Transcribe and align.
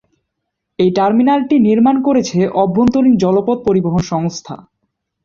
এই 0.79 0.89
টার্মিনালটি 0.91 1.55
নির্মাণ 1.67 1.95
করেছে 2.07 2.39
আভ্যন্তরীণ 2.63 3.13
জলপথ 3.17 3.57
পরিবহন 3.67 4.01
সংস্থা। 4.11 4.55